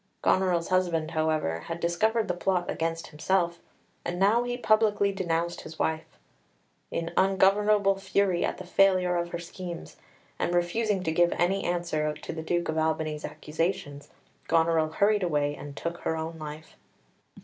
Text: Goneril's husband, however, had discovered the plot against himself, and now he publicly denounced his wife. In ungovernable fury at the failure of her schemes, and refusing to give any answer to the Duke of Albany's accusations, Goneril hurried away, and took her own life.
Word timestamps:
Goneril's 0.23 0.69
husband, 0.69 1.11
however, 1.11 1.59
had 1.59 1.79
discovered 1.79 2.27
the 2.27 2.33
plot 2.33 2.67
against 2.67 3.09
himself, 3.09 3.59
and 4.03 4.17
now 4.19 4.41
he 4.41 4.57
publicly 4.57 5.11
denounced 5.11 5.61
his 5.61 5.77
wife. 5.77 6.07
In 6.89 7.13
ungovernable 7.15 7.99
fury 7.99 8.43
at 8.43 8.57
the 8.57 8.63
failure 8.65 9.15
of 9.15 9.29
her 9.29 9.37
schemes, 9.37 9.97
and 10.39 10.55
refusing 10.55 11.03
to 11.03 11.11
give 11.11 11.33
any 11.33 11.65
answer 11.65 12.15
to 12.15 12.33
the 12.33 12.41
Duke 12.41 12.67
of 12.67 12.79
Albany's 12.79 13.23
accusations, 13.23 14.09
Goneril 14.47 14.93
hurried 14.93 15.21
away, 15.21 15.55
and 15.55 15.77
took 15.77 15.99
her 15.99 16.17
own 16.17 16.39
life. 16.39 16.75